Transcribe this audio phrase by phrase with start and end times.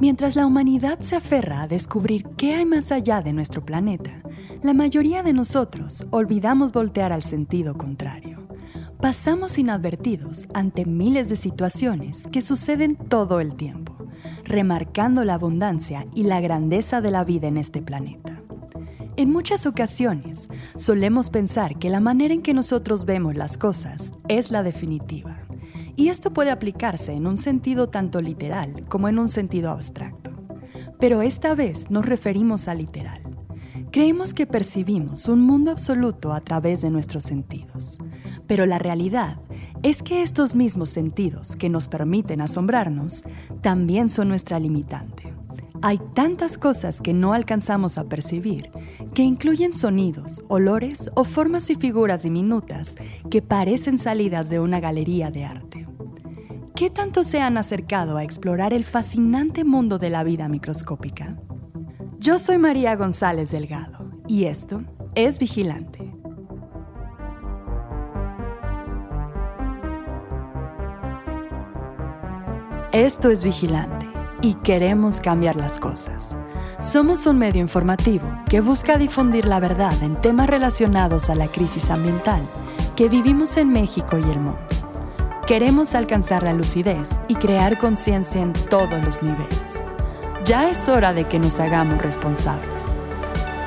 [0.00, 4.22] Mientras la humanidad se aferra a descubrir qué hay más allá de nuestro planeta,
[4.62, 8.46] la mayoría de nosotros olvidamos voltear al sentido contrario.
[9.00, 13.96] Pasamos inadvertidos ante miles de situaciones que suceden todo el tiempo,
[14.44, 18.40] remarcando la abundancia y la grandeza de la vida en este planeta.
[19.16, 24.52] En muchas ocasiones solemos pensar que la manera en que nosotros vemos las cosas es
[24.52, 25.37] la definitiva
[25.98, 30.30] y esto puede aplicarse en un sentido tanto literal como en un sentido abstracto.
[31.00, 33.20] Pero esta vez nos referimos a literal.
[33.90, 37.98] Creemos que percibimos un mundo absoluto a través de nuestros sentidos,
[38.46, 39.40] pero la realidad
[39.82, 43.24] es que estos mismos sentidos que nos permiten asombrarnos
[43.60, 45.34] también son nuestra limitante.
[45.82, 48.70] Hay tantas cosas que no alcanzamos a percibir,
[49.14, 52.94] que incluyen sonidos, olores o formas y figuras diminutas
[53.30, 55.87] que parecen salidas de una galería de arte.
[56.78, 61.36] ¿Qué tanto se han acercado a explorar el fascinante mundo de la vida microscópica?
[62.20, 64.84] Yo soy María González Delgado y esto
[65.16, 66.14] es Vigilante.
[72.92, 74.06] Esto es Vigilante
[74.40, 76.36] y queremos cambiar las cosas.
[76.78, 81.90] Somos un medio informativo que busca difundir la verdad en temas relacionados a la crisis
[81.90, 82.48] ambiental
[82.94, 84.77] que vivimos en México y el mundo.
[85.48, 89.82] Queremos alcanzar la lucidez y crear conciencia en todos los niveles.
[90.44, 92.84] Ya es hora de que nos hagamos responsables.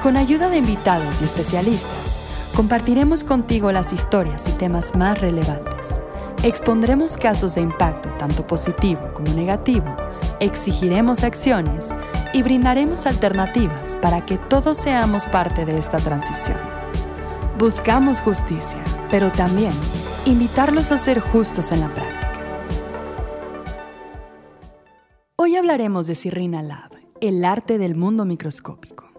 [0.03, 2.19] Con ayuda de invitados y especialistas,
[2.55, 5.99] compartiremos contigo las historias y temas más relevantes.
[6.43, 9.95] Expondremos casos de impacto tanto positivo como negativo,
[10.39, 11.89] exigiremos acciones
[12.31, 16.59] y brindaremos alternativas para que todos seamos parte de esta transición.
[17.57, 19.73] Buscamos justicia, pero también
[20.25, 22.31] invitarlos a ser justos en la práctica.
[25.35, 26.91] Hoy hablaremos de Sirrina Lab,
[27.21, 29.09] el arte del mundo microscópico.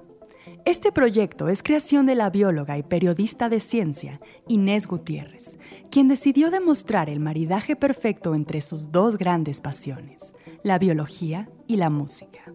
[0.64, 5.58] Este proyecto es creación de la bióloga y periodista de ciencia Inés Gutiérrez,
[5.90, 11.90] quien decidió demostrar el maridaje perfecto entre sus dos grandes pasiones, la biología y la
[11.90, 12.54] música.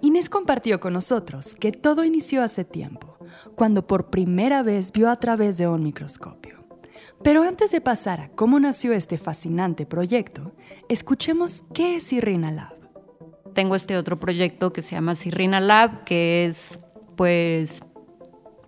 [0.00, 3.18] Inés compartió con nosotros que todo inició hace tiempo,
[3.54, 6.55] cuando por primera vez vio a través de un microscopio.
[7.22, 10.52] Pero antes de pasar a cómo nació este fascinante proyecto,
[10.88, 12.76] escuchemos qué es Sirrina Lab.
[13.54, 16.78] Tengo este otro proyecto que se llama Sirrina Lab, que es
[17.16, 17.80] pues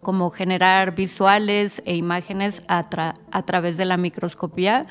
[0.03, 2.89] como generar visuales e imágenes a,
[3.31, 4.87] a través de la microscopía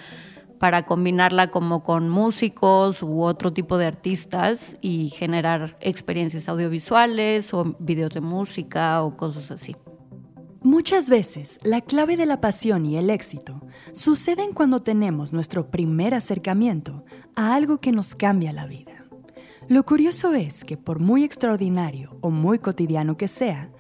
[0.59, 7.75] para combinarla como con músicos u otro tipo de artistas y generar experiencias audiovisuales o
[7.79, 9.75] videos de música o cosas así.
[10.67, 13.61] Muchas veces la clave de la pasión y el éxito
[13.94, 17.05] suceden cuando tenemos nuestro primer acercamiento
[17.38, 19.06] a algo que nos cambia la vida.
[19.69, 23.72] Lo curioso es que por muy extraordinario o muy cotidiano que sea,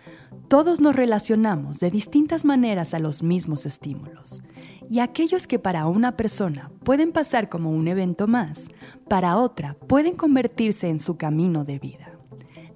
[0.47, 4.41] todos nos relacionamos de distintas maneras a los mismos estímulos.
[4.89, 8.69] Y aquellos que para una persona pueden pasar como un evento más,
[9.09, 12.17] para otra pueden convertirse en su camino de vida.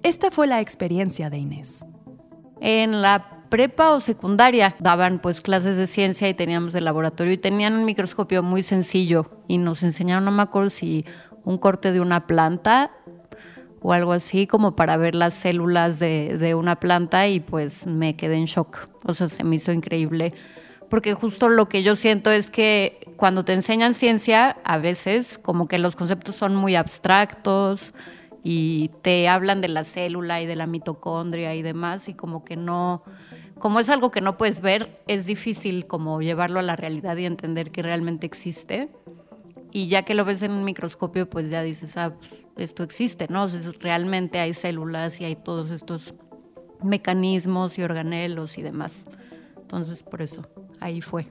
[0.02, 1.86] Esta fue la experiencia de Inés.
[2.60, 7.36] En la prepa o secundaria daban pues clases de ciencia y teníamos el laboratorio y
[7.36, 11.04] tenían un microscopio muy sencillo y nos enseñaron, no me acuerdo si
[11.44, 12.92] un corte de una planta
[13.82, 18.16] o algo así como para ver las células de, de una planta y pues me
[18.16, 18.88] quedé en shock.
[19.04, 20.32] O sea, se me hizo increíble
[20.88, 25.68] porque justo lo que yo siento es que cuando te enseñan ciencia, a veces como
[25.68, 27.92] que los conceptos son muy abstractos
[28.42, 32.56] y te hablan de la célula y de la mitocondria y demás y como que
[32.56, 33.02] no
[33.58, 37.26] como es algo que no puedes ver, es difícil como llevarlo a la realidad y
[37.26, 38.88] entender que realmente existe.
[39.70, 43.26] Y ya que lo ves en un microscopio, pues ya dices, ah, pues esto existe,
[43.28, 43.44] ¿no?
[43.44, 46.14] O sea, realmente hay células y hay todos estos
[46.82, 49.06] mecanismos y organelos y demás.
[49.60, 50.42] Entonces, por eso,
[50.80, 51.26] ahí fue.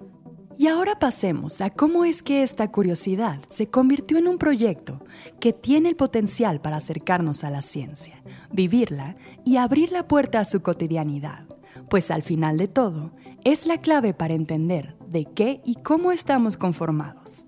[0.57, 5.03] Y ahora pasemos a cómo es que esta curiosidad se convirtió en un proyecto
[5.39, 8.21] que tiene el potencial para acercarnos a la ciencia,
[8.51, 11.50] vivirla y abrir la puerta a su cotidianidad
[11.91, 13.11] pues al final de todo,
[13.43, 17.47] es la clave para entender de qué y cómo estamos conformados.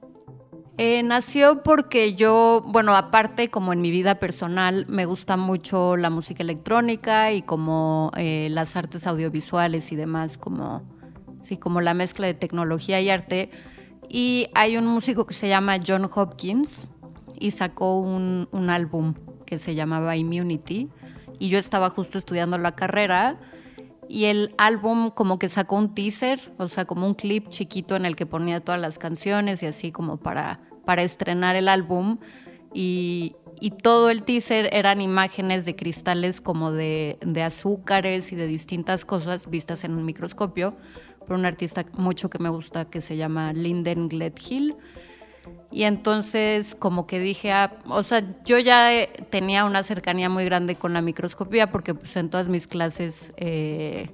[0.78, 6.10] Eh, nació porque yo, bueno, aparte como en mi vida personal, me gusta mucho la
[6.10, 10.82] música electrónica y como eh, las artes audiovisuales y demás, como,
[11.44, 13.50] sí, como la mezcla de tecnología y arte.
[14.10, 16.90] Y hay un músico que se llama John Hopkins
[17.40, 19.14] y sacó un, un álbum
[19.46, 20.90] que se llamaba Immunity.
[21.40, 23.40] Y yo estaba justo estudiando la carrera
[24.10, 28.06] y el álbum como que sacó un teaser, o sea, como un clip chiquito en
[28.06, 32.18] el que ponía todas las canciones y así como para, para estrenar el álbum.
[32.74, 38.48] Y, y todo el teaser eran imágenes de cristales como de, de azúcares y de
[38.48, 40.76] distintas cosas vistas en un microscopio
[41.26, 44.76] por un artista mucho que me gusta que se llama Linden Gledhill.
[45.72, 48.92] Y entonces como que dije, ah, o sea, yo ya
[49.30, 54.12] tenía una cercanía muy grande con la microscopía porque pues, en todas mis clases eh,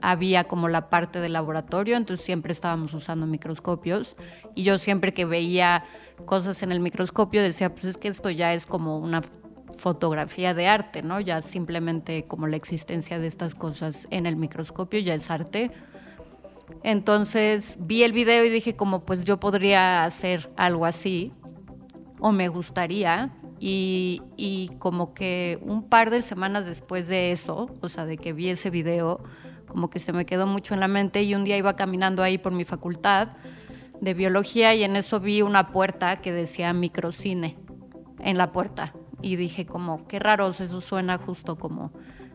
[0.00, 4.16] había como la parte del laboratorio, entonces siempre estábamos usando microscopios
[4.54, 5.84] y yo siempre que veía
[6.24, 9.22] cosas en el microscopio decía, pues es que esto ya es como una
[9.76, 11.20] fotografía de arte, ¿no?
[11.20, 15.70] Ya simplemente como la existencia de estas cosas en el microscopio ya es arte
[16.86, 21.32] entonces vi el video y dije como pues yo podría hacer algo así
[22.20, 27.88] o me gustaría y, y, como que un par de semanas después de eso, o
[27.88, 29.24] sea, de que vi ese video,
[29.66, 32.38] como que se me quedó mucho en la mente y un día iba caminando ahí
[32.38, 33.30] por mi facultad
[34.00, 37.56] de biología y en eso vi una puerta que decía microcine
[38.20, 38.92] en la puerta.
[39.22, 41.92] Y dije como qué raro, eso suena justo como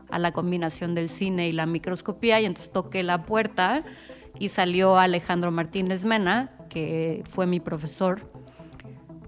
[0.09, 3.85] a la combinación del cine y la microscopía y entonces toqué la puerta
[4.39, 8.21] y salió Alejandro Martínez Mena, que fue mi profesor.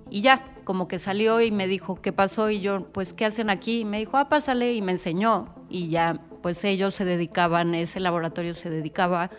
[0.09, 2.49] Y ya, como que salió y me dijo, ¿qué pasó?
[2.49, 3.79] Y yo, pues, ¿qué hacen aquí?
[3.79, 5.53] Y me dijo, ah, pásale, y me enseñó.
[5.69, 9.29] Y ya, pues ellos se dedicaban, ese laboratorio se dedicaba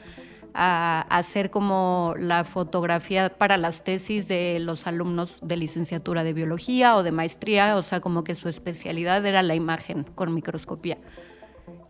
[0.55, 6.95] a hacer como la fotografía para las tesis de los alumnos de licenciatura de biología
[6.95, 10.99] o de maestría, o sea, como que su especialidad era la imagen con microscopía.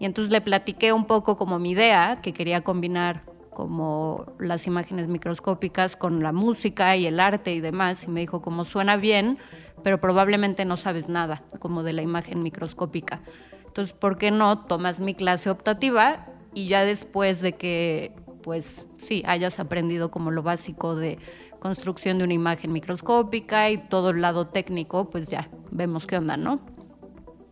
[0.01, 3.23] Y entonces le platiqué un poco como mi idea, que quería combinar
[3.55, 8.43] como las imágenes microscópicas con la música y el arte y demás, y me dijo,
[8.43, 9.39] como suena bien,
[9.83, 13.23] pero probablemente no sabes nada como de la imagen microscópica.
[13.67, 18.13] Entonces, ¿por qué no tomas mi clase optativa y ya después de que,
[18.43, 21.19] pues sí, hayas aprendido como lo básico de
[21.59, 26.37] construcción de una imagen microscópica y todo el lado técnico, pues ya vemos qué onda,
[26.37, 26.61] ¿no?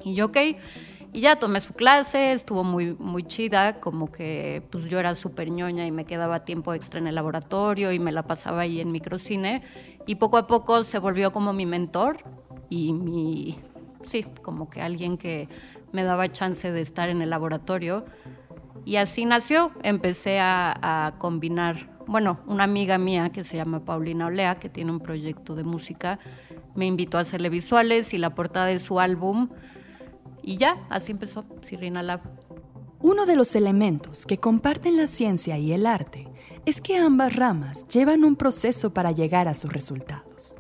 [0.05, 0.37] Y yo, ok.
[1.15, 5.51] Y ya tomé su clase, estuvo muy, muy chida, como que pues yo era súper
[5.51, 8.91] ñoña y me quedaba tiempo extra en el laboratorio y me la pasaba ahí en
[8.91, 9.63] microcine.
[10.07, 12.17] Y poco a poco se volvió como mi mentor
[12.71, 13.59] y mi,
[14.07, 15.51] sí, como que alguien que
[15.93, 18.07] me daba chance de estar en el laboratorio.
[18.87, 24.29] Y así nació, empecé a, a combinar, bueno, una amiga mía que se llama Paulina
[24.29, 26.19] Olea, que tiene un proyecto de música,
[26.75, 29.51] me invitó a hacerle visuales y la portada de su álbum
[30.43, 32.21] y ya, así empezó Sirina Lab.
[33.01, 36.29] Uno de los elementos que comparten la ciencia y el arte
[36.67, 40.55] es que ambas ramas llevan un proceso para llegar a sus resultados.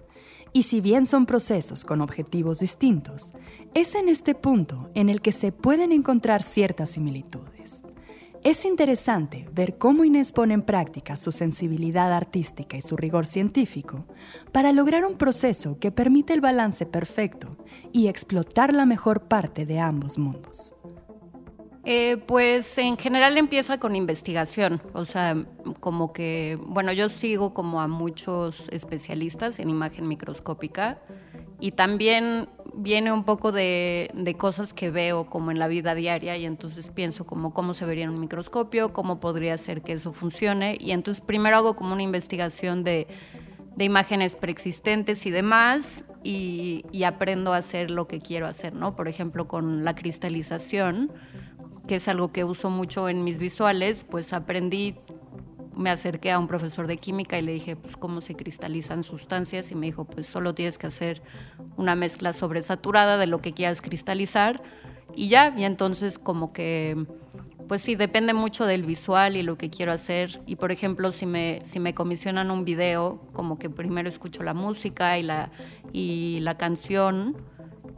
[0.52, 3.32] Y si bien son procesos con objetivos distintos,
[3.74, 7.82] es en este punto en el que se pueden encontrar ciertas similitudes.
[8.44, 14.04] Es interesante ver cómo Inés pone en práctica su sensibilidad artística y su rigor científico
[14.50, 17.56] para lograr un proceso que permite el balance perfecto
[17.92, 20.74] y explotar la mejor parte de ambos mundos.
[21.84, 25.36] Eh, pues en general empieza con investigación, o sea,
[25.78, 31.00] como que, bueno, yo sigo como a muchos especialistas en imagen microscópica
[31.60, 36.46] y también viene un poco de, cosas que veo como en la vida diaria y
[36.46, 40.76] entonces pienso como cómo se vería en un microscopio, cómo podría ser que eso funcione
[40.80, 43.06] y entonces primero hago como una investigación de,
[43.78, 48.94] imágenes preexistentes y demás y, y, aprendo a hacer lo que quiero hacer, ¿no?
[48.94, 51.10] Por ejemplo, con la cristalización,
[51.88, 54.94] que es algo que uso mucho en mis visuales, pues aprendí
[55.76, 59.70] me acerqué a un profesor de química y le dije, pues, cómo se cristalizan sustancias
[59.70, 61.22] y me dijo, pues, solo tienes que hacer
[61.76, 64.62] una mezcla sobresaturada de lo que quieras cristalizar
[65.14, 67.06] y ya, y entonces como que,
[67.68, 70.42] pues sí, depende mucho del visual y lo que quiero hacer.
[70.46, 74.54] Y por ejemplo, si me, si me comisionan un video, como que primero escucho la
[74.54, 75.50] música y la,
[75.92, 77.36] y la canción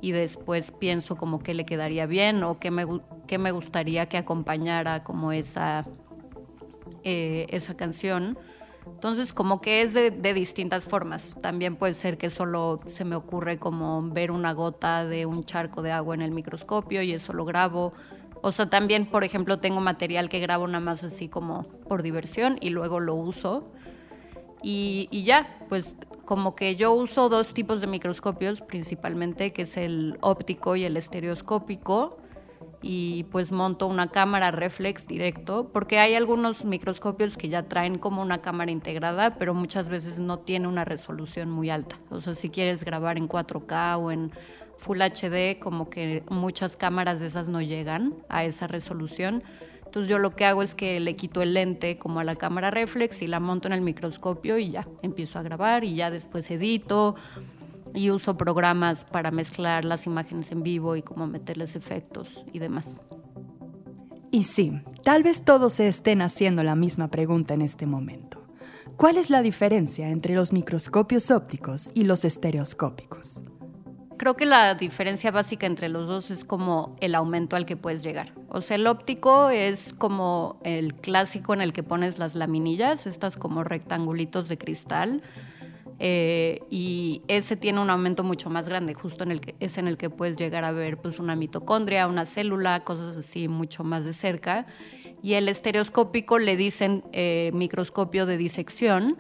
[0.01, 2.85] y después pienso como que le quedaría bien o qué me,
[3.27, 5.87] qué me gustaría que acompañara como esa
[7.05, 8.39] eh, esa canción.
[8.87, 11.37] Entonces, como que es de, distintas formas.
[11.41, 15.83] También puede ser que solo se me ocurre como ver una gota de un charco
[15.83, 17.93] de agua en el microscopio y eso lo grabo.
[18.43, 22.59] O sea, también, por ejemplo, tengo material que grabo nada más así como por diversión
[22.61, 23.71] y luego lo uso.
[24.63, 29.77] Y, y ya, pues como que yo uso dos tipos de microscopios principalmente, que es
[29.77, 32.19] el óptico y el estereoscópico
[32.87, 38.21] y pues monto una cámara reflex directo, porque hay algunos microscopios que ya traen como
[38.21, 41.97] una cámara integrada, pero muchas veces no tiene una resolución muy alta.
[42.11, 44.33] O sea, si quieres grabar en 4K o en
[44.77, 49.43] Full HD, como que muchas cámaras de esas no llegan a esa resolución.
[49.87, 52.71] Entonces yo lo que hago es que le quito el lente como a la cámara
[52.71, 56.51] reflex y la monto en el microscopio y ya empiezo a grabar y ya después
[56.51, 57.15] edito
[57.95, 62.97] y uso programas para mezclar las imágenes en vivo y cómo meterles efectos y demás.
[64.31, 64.73] Y sí,
[65.05, 68.43] tal vez todos se estén haciendo la misma pregunta en este momento.
[68.97, 73.43] ¿Cuál es la diferencia entre los microscopios ópticos y los estereoscópicos?
[74.17, 78.03] Creo que la diferencia básica entre los dos es como el aumento al que puedes
[78.03, 78.33] llegar.
[78.49, 83.37] O sea, el óptico es como el clásico en el que pones las laminillas, estas
[83.37, 85.23] como rectangulitos de cristal
[85.99, 89.87] eh, y ese tiene un aumento mucho más grande, justo en el que es en
[89.87, 94.05] el que puedes llegar a ver pues una mitocondria, una célula, cosas así mucho más
[94.05, 94.67] de cerca.
[95.23, 99.17] Y el estereoscópico le dicen eh, microscopio de disección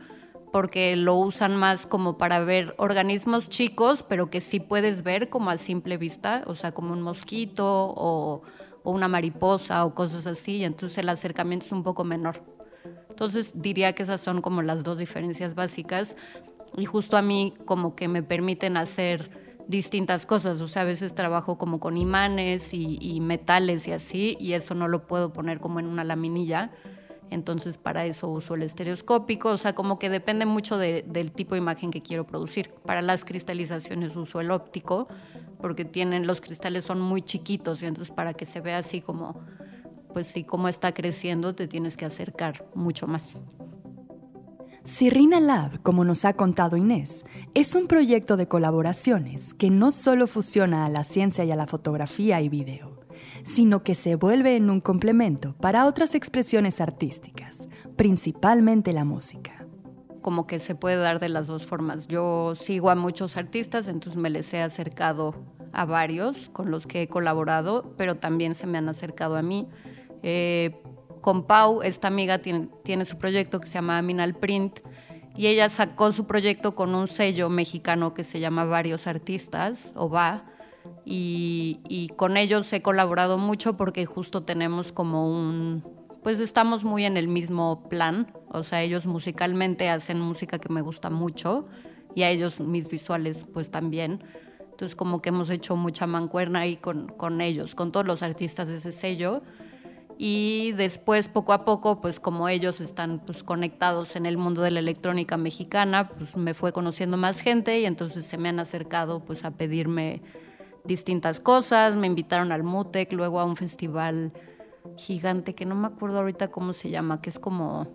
[0.52, 5.50] porque lo usan más como para ver organismos chicos, pero que sí puedes ver como
[5.50, 8.42] a simple vista, o sea, como un mosquito o,
[8.84, 12.44] o una mariposa o cosas así, y entonces el acercamiento es un poco menor.
[13.08, 16.16] Entonces diría que esas son como las dos diferencias básicas
[16.76, 19.30] y justo a mí como que me permiten hacer
[19.68, 24.52] distintas cosas, o sea, a veces trabajo como con imanes y, metales y así, y
[24.52, 26.70] eso no lo puedo poner como en una laminilla,
[27.30, 31.60] entonces para eso uso el estereoscópico, o sea, como que depende mucho del tipo de
[31.60, 32.70] imagen que quiero producir.
[32.84, 35.08] Para las cristalizaciones uso el óptico,
[35.60, 39.40] porque tienen, los cristales son muy chiquitos, y entonces para que se vea así como,
[40.12, 43.36] pues sí, como está creciendo, te tienes que acercar mucho más.
[44.84, 47.24] Sirrina Lab, como nos ha contado Inés,
[47.54, 51.66] es un proyecto de colaboraciones que no solo fusiona a la ciencia y a la
[51.66, 53.00] fotografía y video,
[53.44, 59.66] sino que se vuelve en un complemento para otras expresiones artísticas, principalmente la música.
[60.20, 62.06] Como que se puede dar de las dos formas.
[62.06, 65.34] Yo sigo a muchos artistas, entonces me les he acercado
[65.72, 69.66] a varios con los que he colaborado, pero también se me han acercado a mí.
[70.22, 70.78] Eh,
[71.24, 74.80] con Pau, esta amiga tiene, su proyecto que se llama Minal Print
[75.34, 80.12] y ella sacó su proyecto con un sello mexicano que se llama Varios Artistas, o
[81.06, 85.82] y, y, con ellos he colaborado mucho porque justo tenemos como un,
[86.22, 90.82] pues estamos muy en el mismo plan, o sea, ellos musicalmente hacen música que me
[90.82, 91.64] gusta mucho
[92.14, 94.22] y a ellos mis visuales pues también.
[94.60, 98.68] Entonces como que hemos hecho mucha mancuerna ahí con, con ellos, con todos los artistas
[98.68, 99.40] de ese sello
[100.18, 104.70] y después poco a poco pues como ellos están pues conectados en el mundo de
[104.70, 109.24] la electrónica mexicana pues me fue conociendo más gente y entonces se me han acercado
[109.24, 110.22] pues a pedirme
[110.84, 111.94] distintas cosas.
[111.96, 114.32] Me invitaron al Mutec luego a un festival
[114.96, 117.88] gigante que no me acuerdo ahorita cómo se llama que es como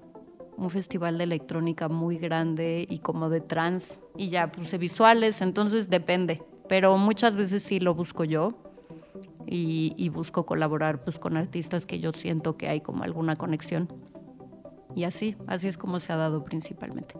[0.57, 5.41] un festival de electrónica muy grande y como de trans y ya puse visuales.
[5.41, 8.53] Entonces depende pero muchas veces sí lo busco yo
[9.51, 13.91] y, busco colaborar pues, con artistas que yo siento que hay como alguna conexión.
[14.95, 17.15] Y así, así es como se ha dado principalmente.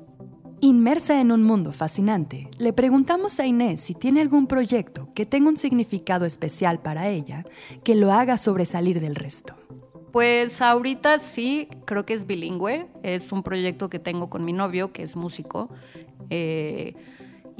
[0.62, 5.50] Inmersa en un mundo fascinante, le preguntamos a Inés si tiene algún proyecto que tenga
[5.50, 7.46] un significado especial para ella,
[7.84, 9.56] que lo haga sobresalir del resto.
[10.12, 12.88] Pues ahorita sí, creo que es bilingüe.
[13.04, 15.70] Es un proyecto que tengo con mi novio, que es músico.
[16.30, 16.96] Eh,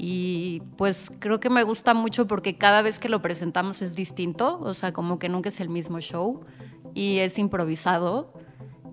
[0.02, 4.58] y pues creo que me gusta mucho porque cada vez que lo presentamos es distinto,
[4.62, 6.46] o sea, como que nunca es el mismo show
[6.94, 8.32] y es improvisado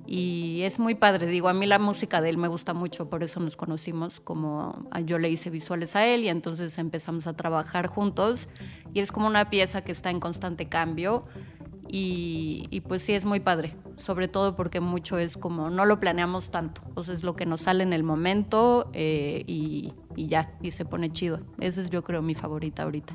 [0.04, 1.28] y es muy padre.
[1.28, 4.84] Digo, a mí la música de él me gusta mucho, por eso nos conocimos, como
[5.04, 8.48] yo le hice visuales a él y entonces empezamos a trabajar juntos
[8.92, 11.26] y es como una pieza que está en constante cambio
[11.88, 16.50] y, pues sí es muy padre, sobre todo porque mucho es como no lo planeamos
[16.50, 20.54] tanto, o sea, es lo que nos sale en el momento eh, y, y ya,
[20.62, 21.40] y se pone chido.
[21.58, 23.14] Esa es yo creo mi favorita ahorita.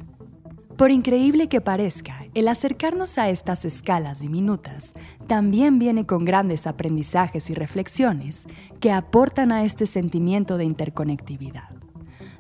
[0.78, 4.94] Por increíble que parezca, el acercarnos a estas escalas diminutas
[5.28, 8.48] también viene con grandes aprendizajes y reflexiones
[8.80, 11.70] que aportan a este sentimiento de interconectividad.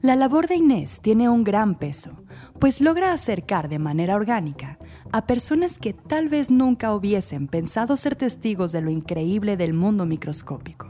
[0.02, 2.24] La labor de Inés tiene un gran peso,
[2.60, 4.80] pues logra acercar de manera orgánica
[5.12, 10.06] a personas que tal vez nunca hubiesen pensado ser testigos de lo increíble del mundo
[10.06, 10.88] microscópico.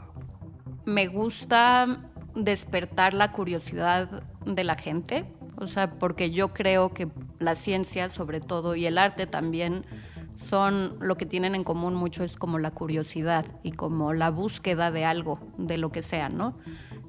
[0.84, 5.24] Me gusta despertar la curiosidad de la gente,
[5.56, 9.84] o sea, porque yo creo que la ciencia sobre todo y el arte también
[10.36, 14.90] son lo que tienen en común mucho es como la curiosidad y como la búsqueda
[14.90, 16.56] de algo, de lo que sea, ¿no?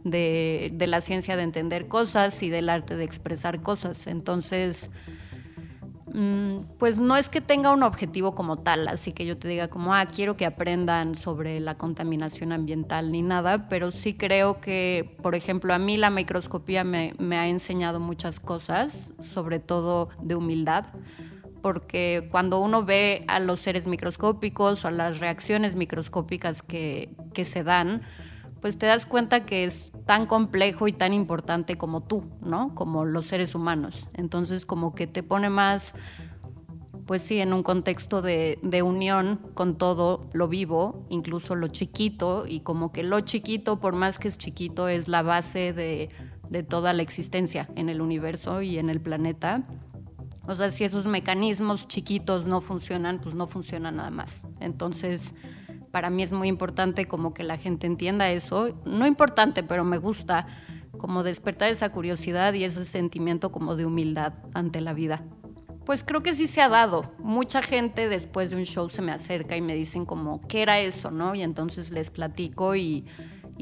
[0.04, 4.08] De, de la ciencia de entender cosas y del arte de expresar cosas.
[4.08, 4.90] Entonces,
[6.78, 9.96] pues no es que tenga un objetivo como tal, así que yo te diga como,
[9.96, 15.34] ah, quiero que aprendan sobre la contaminación ambiental ni nada, pero sí creo que, por
[15.34, 20.86] ejemplo, a mí la microscopía me, me ha enseñado muchas cosas, sobre todo de humildad,
[21.64, 27.46] porque cuando uno ve a los seres microscópicos o a las reacciones microscópicas que, que
[27.46, 28.04] se dan,
[28.64, 32.74] pues te das cuenta que es tan complejo y tan importante como tú, ¿no?
[32.74, 34.08] Como los seres humanos.
[34.14, 35.96] Entonces como que te pone más,
[37.06, 42.62] pues sí, en un contexto de, unión con todo lo vivo, incluso lo chiquito, y
[42.62, 46.08] como que lo chiquito, por más que es chiquito, es la base de,
[46.50, 49.68] de toda la existencia en el universo y en el planeta.
[50.48, 54.46] O sea, si esos mecanismos chiquitos no funcionan, pues no funciona nada más.
[54.62, 55.34] Entonces,
[55.94, 58.76] para mí es muy importante como que la gente entienda eso.
[58.84, 60.48] No importante, pero me gusta
[60.98, 65.24] como despertar esa curiosidad y ese sentimiento como de humildad ante la vida.
[65.86, 67.14] Pues creo que sí se ha dado.
[67.20, 70.80] Mucha gente después de un show se me acerca y me dicen como, ¿qué era
[70.80, 71.12] eso?
[71.12, 71.36] ¿no?
[71.36, 73.06] Y entonces les platico y,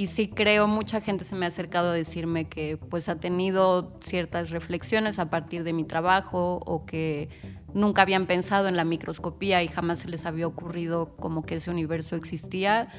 [0.06, 4.52] sí creo, mucha gente se me ha acercado a decirme que pues ha tenido ciertas
[4.52, 7.28] reflexiones a partir de mi trabajo o que
[7.74, 11.72] nunca habían pensado en la microscopía y jamás se les había ocurrido como que ese
[11.72, 12.90] universo existía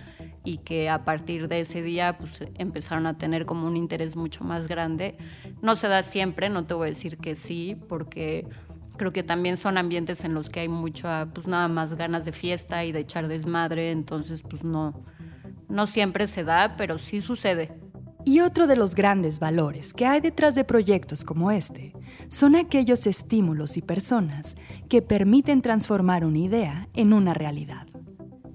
[0.44, 4.44] y que a partir de ese día pues empezaron a tener como un interés mucho
[4.44, 5.16] más grande.
[5.60, 8.46] No se da siempre, no te voy a decir que sí, porque
[8.96, 12.32] creo que también son ambientes en los que hay mucho pues nada más ganas de
[12.32, 15.04] fiesta y de echar desmadre, entonces pues no
[15.68, 17.72] no siempre se da, pero sí sucede.
[18.24, 21.92] Y otro de los grandes valores que hay detrás de proyectos como este
[22.28, 24.54] son aquellos estímulos y personas
[24.88, 27.86] que permiten transformar una idea en una realidad.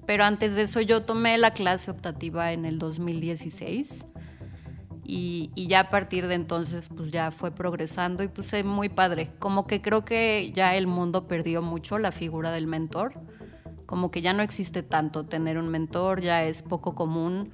[0.06, 4.06] Pero antes de eso yo tomé la clase optativa en el 2016
[5.04, 9.32] y, ya a partir de entonces pues ya fue progresando y es muy padre.
[9.38, 13.20] Como que creo que ya el mundo perdió mucho la figura del mentor,
[13.84, 17.52] como que ya no existe tanto tener un mentor, ya es poco común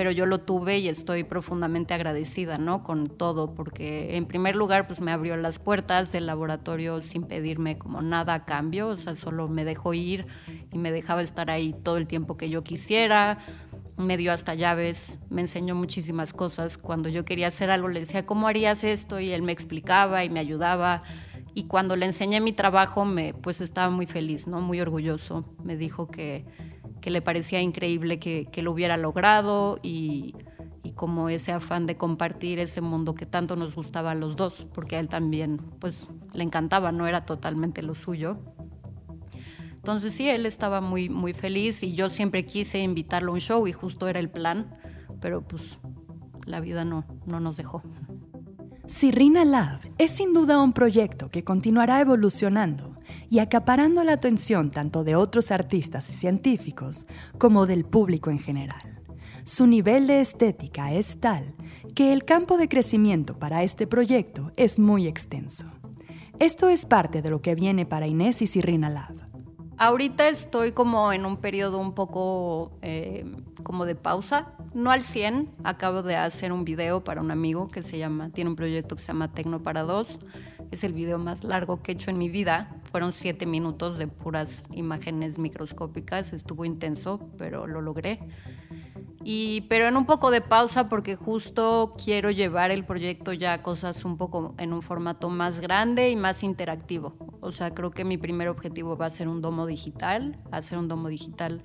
[0.00, 2.82] pero yo lo tuve y estoy profundamente agradecida, ¿no?
[2.82, 7.76] Con todo, porque en primer lugar, pues me abrió las puertas del laboratorio sin pedirme
[7.76, 10.26] como nada a cambio, o sea, solo me dejó ir
[10.72, 13.40] y me dejaba estar ahí todo el tiempo que yo quisiera,
[13.98, 16.78] me dio hasta llaves, me enseñó muchísimas cosas.
[16.78, 19.20] Cuando yo quería hacer algo, le decía, ¿cómo harías esto?
[19.20, 21.02] Y él me explicaba y me ayudaba.
[21.52, 24.62] Y cuando le enseñé mi trabajo, me, pues estaba muy feliz, ¿no?
[24.62, 25.44] Muy orgulloso.
[25.62, 26.46] Me dijo que
[27.00, 30.34] que le parecía increíble que, lo hubiera logrado y,
[30.94, 34.96] como ese afán de compartir ese mundo que tanto nos gustaba a los dos, porque
[34.96, 38.36] a él también pues le encantaba, no era totalmente lo suyo.
[39.76, 43.66] Entonces sí, él estaba muy, muy feliz y yo siempre quise invitarlo a un show
[43.66, 44.76] y justo era el plan,
[45.20, 45.78] pero pues
[46.44, 47.82] la vida no, no nos dejó.
[48.86, 52.99] Sirrina Lab es sin duda un proyecto que continuará evolucionando
[53.30, 57.06] y acaparando la atención tanto de otros artistas y científicos
[57.38, 59.00] como del público en general.
[59.44, 61.54] Su nivel de estética es tal
[61.94, 65.66] que el campo de crecimiento para este proyecto es muy extenso.
[66.40, 69.14] Esto es parte de lo que viene para Inés y Sirrina Lab.
[69.78, 73.24] Ahorita estoy como en un periodo un poco eh,
[73.62, 75.48] como de pausa, no al 100.
[75.64, 79.00] Acabo de hacer un video para un amigo que se llama, tiene un proyecto que
[79.00, 80.20] se llama Tecno para dos.
[80.70, 82.79] Es el video más largo que he hecho en mi vida.
[82.90, 86.32] Fueron siete minutos de puras imágenes microscópicas.
[86.32, 88.20] Estuvo intenso, pero lo logré.
[89.22, 93.62] Y, pero en un poco de pausa porque justo quiero llevar el proyecto ya a
[93.62, 97.12] cosas un poco en un formato más grande y más interactivo.
[97.40, 100.88] O sea, creo que mi primer objetivo va a ser un domo digital, hacer un
[100.88, 101.62] domo digital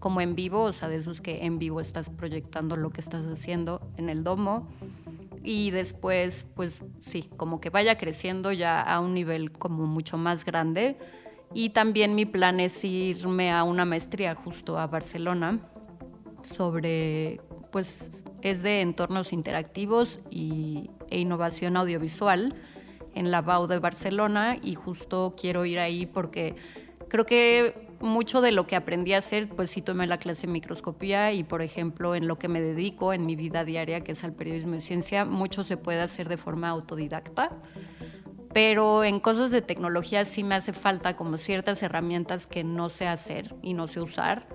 [0.00, 3.24] como en vivo, o sea, de esos que en vivo estás proyectando lo que estás
[3.24, 4.68] haciendo en el domo.
[5.48, 10.44] Y después, pues sí, como que vaya creciendo ya a un nivel como mucho más
[10.44, 10.98] grande.
[11.54, 15.60] Y también mi plan es irme a una maestría justo a Barcelona
[16.42, 22.56] sobre, pues es de entornos interactivos y, e innovación audiovisual
[23.14, 26.56] en la BAU de Barcelona y justo quiero ir ahí porque
[27.08, 30.52] creo que mucho de lo que aprendí a hacer, pues sí tomé la clase de
[30.52, 34.24] microscopía y, por ejemplo, en lo que me dedico en mi vida diaria, que es
[34.24, 37.50] al periodismo de ciencia, mucho se puede hacer de forma autodidacta.
[38.52, 43.06] Pero en cosas de tecnología sí me hace falta como ciertas herramientas que no sé
[43.06, 44.46] hacer y no sé usar.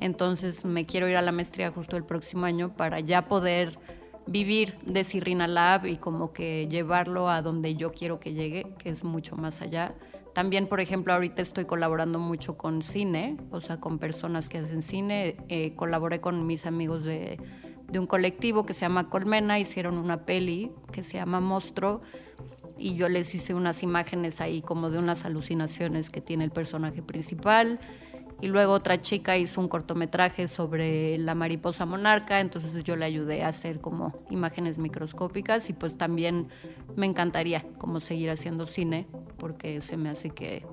[0.00, 3.78] Entonces me quiero ir a la maestría justo el próximo año para ya poder
[4.26, 8.90] vivir de Sirrina Lab y como que llevarlo a donde yo quiero que llegue, que
[8.90, 9.94] es mucho más allá.
[10.34, 14.82] También, por ejemplo, ahorita estoy colaborando mucho con cine, o sea, con personas que hacen
[14.82, 15.36] cine.
[15.48, 17.38] Eh, colaboré con mis amigos de,
[17.88, 22.02] de un colectivo que se llama Colmena, hicieron una peli que se llama Monstruo
[22.76, 27.02] y yo les hice unas imágenes ahí como de unas alucinaciones que tiene el personaje
[27.02, 27.78] principal.
[28.40, 33.42] Y luego otra chica hizo un cortometraje sobre la mariposa monarca, entonces yo le ayudé
[33.42, 36.48] a hacer como imágenes microscópicas y pues también
[36.96, 39.06] me encantaría como seguir haciendo cine
[39.38, 40.66] porque se me hace que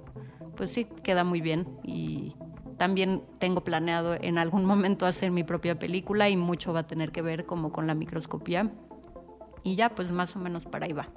[0.56, 2.36] pues sí, queda muy bien y
[2.78, 7.12] también tengo planeado en algún momento hacer mi propia película y mucho va a tener
[7.12, 8.71] que ver como con la microscopía.
[9.63, 11.10] Y ya, pues más o menos para ahí va.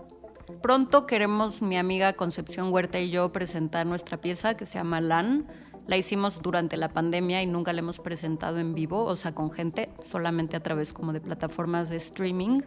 [0.60, 5.46] Pronto queremos mi amiga Concepción Huerta y yo presentar nuestra pieza que se llama LAN.
[5.86, 9.50] La hicimos durante la pandemia y nunca la hemos presentado en vivo, o sea, con
[9.50, 12.60] gente, solamente a través como de plataformas de streaming.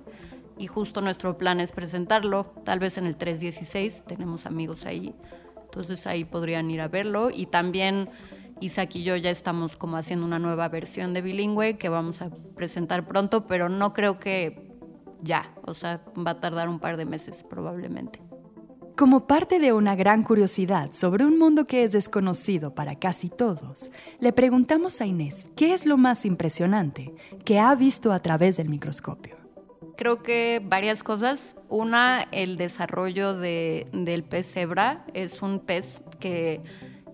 [0.58, 5.16] Y justo nuestro plan es presentarlo, tal vez en el 316, tenemos amigos ahí,
[5.64, 7.30] entonces ahí podrían ir a verlo.
[7.32, 8.10] Y también
[8.60, 12.30] Isaac y yo ya estamos como haciendo una nueva versión de bilingüe que vamos a
[12.56, 14.68] presentar pronto, pero no creo que
[15.22, 18.27] ya, o sea, va a tardar un par de meses probablemente.
[18.98, 23.92] Como parte de una gran curiosidad sobre un mundo que es desconocido para casi todos,
[24.20, 27.14] le preguntamos a Inés qué es lo más impresionante
[27.46, 29.38] que ha visto a través del microscopio.
[29.98, 31.56] Creo que varias cosas.
[31.70, 35.06] Una, el desarrollo del pez cebra.
[35.14, 36.64] Es un pez que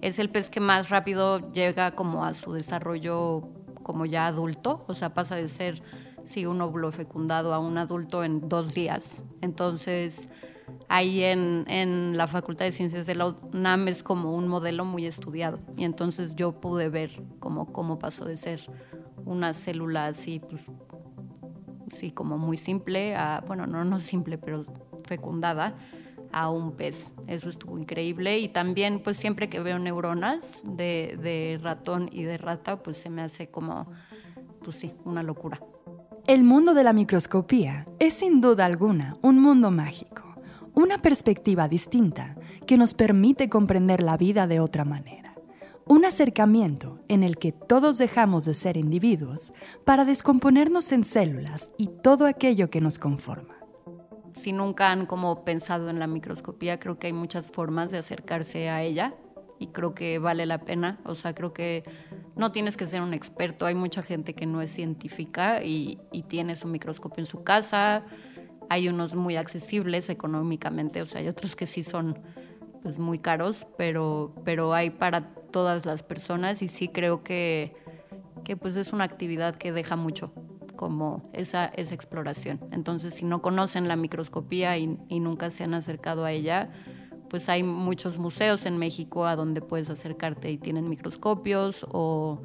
[0.02, 3.50] es el pez que más rápido llega como a su desarrollo
[3.84, 5.84] como ya adulto, o sea, pasa de ser
[6.24, 9.22] sí, un óvulo fecundado a un adulto en dos días.
[9.42, 10.30] Entonces,
[10.90, 15.06] ahí en, en, la Facultad de Ciencias de la UNAM es como un modelo muy
[15.06, 15.60] estudiado.
[15.78, 18.62] Y entonces yo pude ver cómo, cómo pasó de ser
[19.26, 20.72] una célula así, pues,
[21.90, 24.62] sí, como muy simple, a, bueno, no, no simple, pero
[25.06, 25.76] fecundada,
[26.32, 27.14] a un pez.
[27.28, 28.40] Eso estuvo increíble.
[28.40, 33.10] Y también, pues siempre que veo neuronas de, de ratón y de rata, pues se
[33.10, 33.88] me hace como,
[34.64, 35.60] pues sí, una locura.
[36.26, 40.23] El mundo de la microscopía es sin duda alguna un mundo mágico,
[40.74, 45.36] una perspectiva distinta que nos permite comprender la vida de otra manera.
[45.86, 49.52] Un acercamiento en el que todos dejamos de ser individuos
[49.86, 53.56] para descomponernos en células y todo aquello que nos conforma.
[54.34, 58.70] Si nunca han como pensado en la microscopía, creo que hay muchas formas de acercarse
[58.70, 59.14] a ella
[59.60, 61.00] y creo que vale la pena.
[61.06, 61.84] O sea, creo que
[62.36, 63.66] no tienes que ser un experto.
[63.66, 68.04] Hay mucha gente que no es científica y, tiene su microscopio en su casa.
[68.70, 72.20] Hay unos muy accesibles económicamente, o sea, hay otros que sí son
[72.82, 77.76] pues, muy caros, pero, pero hay para todas las personas y sí creo que,
[78.44, 80.34] que pues es una actividad que deja mucho
[80.76, 82.60] como esa, esa exploración.
[82.72, 86.72] Entonces, si no conocen la microscopía y, y nunca se han acercado a ella,
[87.34, 92.44] pues hay muchos museos en México a donde puedes acercarte y tienen microscopios o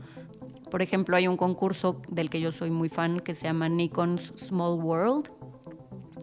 [0.71, 4.33] por ejemplo hay un concurso del que yo soy muy fan que se llama Nikon's
[4.37, 5.29] Small World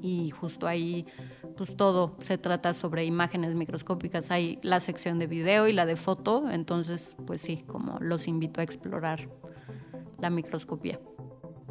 [0.02, 1.06] y justo ahí
[1.58, 4.32] pues todo se trata sobre imágenes microscópicas.
[4.32, 8.62] Hay la sección de video y la de foto, entonces pues sí, como los invito
[8.62, 9.30] a explorar
[10.20, 11.00] la microscopía.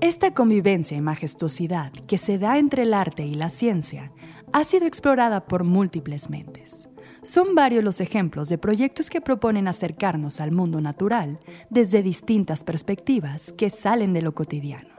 [0.01, 4.13] Esta convivencia y majestuosidad que se da entre el arte y la ciencia
[4.53, 6.89] ha sido explorada por múltiples mentes.
[7.23, 13.53] Son varios los ejemplos de proyectos que proponen acercarnos al mundo natural desde distintas perspectivas
[13.57, 14.94] que salen de lo cotidiano.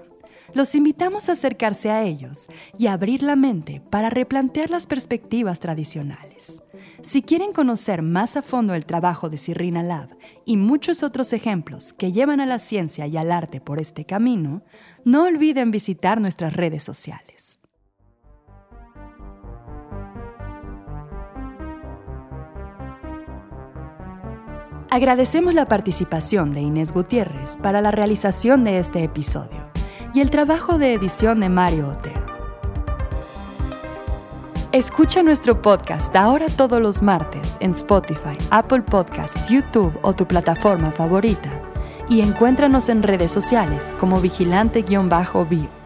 [0.53, 6.61] Los invitamos a acercarse a ellos y abrir la mente para replantear las perspectivas tradicionales.
[7.01, 11.93] Si quieren conocer más a fondo el trabajo de Sirrina Lab y muchos otros ejemplos
[11.93, 14.63] que llevan a la ciencia y al arte por este camino,
[15.03, 17.59] no olviden visitar nuestras redes sociales.
[24.89, 29.75] Agradecemos la participación de Inés Gutiérrez para la realización de este episodio
[30.15, 32.25] y el trabajo de edición de Mario Otero.
[34.71, 40.91] Escucha nuestro podcast ahora todos los martes en Spotify, Apple Podcast, YouTube o tu plataforma
[40.91, 41.61] favorita
[42.07, 45.84] y encuéntranos en redes sociales como vigilante-bio.